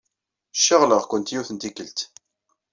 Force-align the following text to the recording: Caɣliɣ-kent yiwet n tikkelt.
Caɣliɣ-kent 0.63 1.31
yiwet 1.33 1.49
n 1.51 1.57
tikkelt. 1.57 1.99